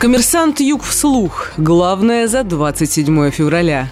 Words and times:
Коммерсант 0.00 0.60
Юг 0.60 0.82
вслух. 0.82 1.52
Главное 1.58 2.26
за 2.26 2.42
27 2.42 3.30
февраля. 3.30 3.90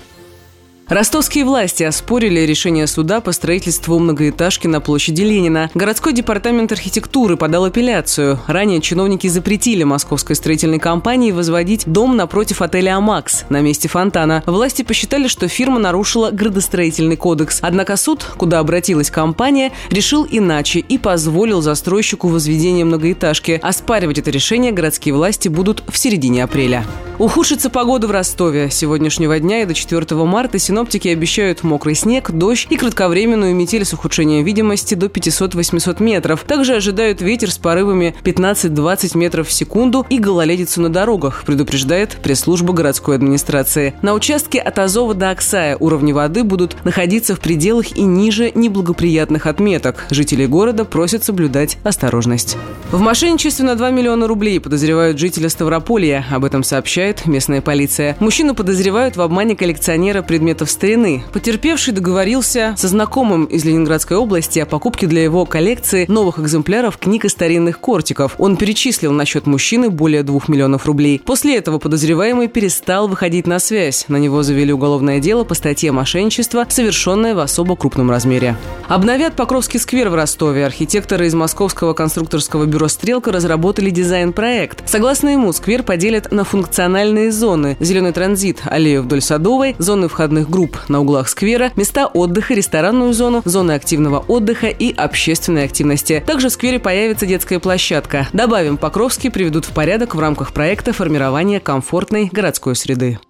Ростовские 0.88 1.44
власти 1.44 1.82
оспорили 1.82 2.40
решение 2.40 2.86
суда 2.86 3.20
по 3.20 3.32
строительству 3.32 3.98
многоэтажки 3.98 4.66
на 4.66 4.80
площади 4.80 5.20
Ленина. 5.20 5.70
Городской 5.74 6.14
департамент 6.14 6.72
архитектуры 6.72 7.36
подал 7.36 7.66
апелляцию. 7.66 8.40
Ранее 8.46 8.80
чиновники 8.80 9.26
запретили 9.26 9.84
московской 9.84 10.34
строительной 10.34 10.78
компании 10.78 11.30
возводить 11.30 11.82
дом 11.86 12.16
напротив 12.16 12.62
отеля 12.62 12.96
«Амакс» 12.96 13.44
на 13.50 13.60
месте 13.60 13.86
фонтана. 13.86 14.42
Власти 14.46 14.80
посчитали, 14.80 15.28
что 15.28 15.46
фирма 15.46 15.78
нарушила 15.78 16.30
градостроительный 16.30 17.16
кодекс. 17.16 17.58
Однако 17.60 17.98
суд, 17.98 18.24
куда 18.38 18.60
обратилась 18.60 19.10
компания, 19.10 19.72
решил 19.90 20.26
иначе 20.30 20.78
и 20.78 20.96
позволил 20.96 21.60
застройщику 21.60 22.28
возведение 22.28 22.86
многоэтажки. 22.86 23.60
Оспаривать 23.62 24.20
это 24.20 24.30
решение 24.30 24.72
городские 24.72 25.14
власти 25.14 25.48
будут 25.48 25.82
в 25.86 25.98
середине 25.98 26.44
апреля. 26.44 26.86
Ухудшится 27.18 27.68
погода 27.68 28.06
в 28.06 28.10
Ростове. 28.12 28.70
Сегодняшнего 28.70 29.38
дня 29.38 29.62
и 29.62 29.66
до 29.66 29.74
4 29.74 30.24
марта 30.24 30.58
синоптики 30.58 30.77
обещают 31.08 31.64
мокрый 31.64 31.94
снег, 31.94 32.30
дождь 32.30 32.66
и 32.70 32.76
кратковременную 32.76 33.54
метель 33.54 33.84
с 33.84 33.92
ухудшением 33.92 34.44
видимости 34.44 34.94
до 34.94 35.06
500-800 35.06 36.02
метров. 36.02 36.44
Также 36.46 36.74
ожидают 36.74 37.20
ветер 37.20 37.50
с 37.50 37.58
порывами 37.58 38.14
15-20 38.24 39.16
метров 39.18 39.48
в 39.48 39.52
секунду 39.52 40.06
и 40.08 40.18
гололедицу 40.18 40.80
на 40.82 40.88
дорогах, 40.88 41.44
предупреждает 41.44 42.18
пресс-служба 42.22 42.72
городской 42.72 43.16
администрации. 43.16 43.94
На 44.02 44.14
участке 44.14 44.60
от 44.60 44.78
Азова 44.78 45.14
до 45.14 45.30
Оксая 45.30 45.76
уровни 45.76 46.12
воды 46.12 46.44
будут 46.44 46.84
находиться 46.84 47.34
в 47.34 47.40
пределах 47.40 47.96
и 47.96 48.02
ниже 48.02 48.52
неблагоприятных 48.54 49.46
отметок. 49.46 50.06
Жители 50.10 50.46
города 50.46 50.84
просят 50.84 51.24
соблюдать 51.24 51.78
осторожность. 51.84 52.56
В 52.90 53.00
мошенничестве 53.00 53.64
на 53.64 53.74
2 53.74 53.90
миллиона 53.90 54.26
рублей 54.26 54.60
подозревают 54.60 55.18
жителя 55.18 55.48
Ставрополья. 55.48 56.24
Об 56.30 56.44
этом 56.44 56.62
сообщает 56.62 57.26
местная 57.26 57.60
полиция. 57.60 58.16
Мужчину 58.20 58.54
подозревают 58.54 59.16
в 59.16 59.20
обмане 59.20 59.56
коллекционера 59.56 60.22
предметов 60.22 60.67
старины. 60.70 61.24
Потерпевший 61.32 61.94
договорился 61.94 62.74
со 62.76 62.88
знакомым 62.88 63.44
из 63.44 63.64
Ленинградской 63.64 64.16
области 64.16 64.58
о 64.58 64.66
покупке 64.66 65.06
для 65.06 65.22
его 65.22 65.44
коллекции 65.46 66.06
новых 66.08 66.38
экземпляров 66.38 66.98
книг 66.98 67.24
и 67.24 67.28
старинных 67.28 67.80
кортиков. 67.80 68.34
Он 68.38 68.56
перечислил 68.56 69.12
на 69.12 69.24
счет 69.24 69.46
мужчины 69.46 69.90
более 69.90 70.22
двух 70.22 70.48
миллионов 70.48 70.86
рублей. 70.86 71.20
После 71.24 71.56
этого 71.56 71.78
подозреваемый 71.78 72.48
перестал 72.48 73.08
выходить 73.08 73.46
на 73.46 73.58
связь. 73.58 74.04
На 74.08 74.16
него 74.16 74.42
завели 74.42 74.72
уголовное 74.72 75.20
дело 75.20 75.44
по 75.44 75.54
статье 75.54 75.92
мошенничества, 75.92 76.66
совершенное 76.68 77.34
в 77.34 77.38
особо 77.38 77.76
крупном 77.76 78.10
размере. 78.10 78.56
Обновят 78.88 79.34
Покровский 79.34 79.78
сквер 79.78 80.08
в 80.08 80.14
Ростове. 80.14 80.64
Архитекторы 80.64 81.26
из 81.26 81.34
Московского 81.34 81.92
конструкторского 81.92 82.64
бюро 82.64 82.88
«Стрелка» 82.88 83.32
разработали 83.32 83.90
дизайн-проект. 83.90 84.88
Согласно 84.88 85.28
ему, 85.28 85.52
сквер 85.52 85.82
поделят 85.82 86.32
на 86.32 86.44
функциональные 86.44 87.30
зоны. 87.32 87.76
Зеленый 87.80 88.12
транзит, 88.12 88.62
аллею 88.64 89.02
вдоль 89.02 89.20
Садовой, 89.20 89.76
зоны 89.78 90.08
входных 90.08 90.48
групп 90.58 90.88
на 90.88 91.00
углах 91.00 91.28
сквера, 91.28 91.70
места 91.76 92.08
отдыха, 92.08 92.52
ресторанную 92.52 93.12
зону, 93.12 93.42
зоны 93.44 93.72
активного 93.72 94.18
отдыха 94.18 94.66
и 94.66 94.92
общественной 94.92 95.62
активности. 95.62 96.20
Также 96.26 96.48
в 96.48 96.52
сквере 96.52 96.80
появится 96.80 97.26
детская 97.26 97.60
площадка. 97.60 98.26
Добавим, 98.32 98.76
Покровский 98.76 99.30
приведут 99.30 99.66
в 99.66 99.72
порядок 99.72 100.16
в 100.16 100.18
рамках 100.18 100.52
проекта 100.52 100.92
формирования 100.92 101.60
комфортной 101.60 102.28
городской 102.32 102.74
среды. 102.74 103.20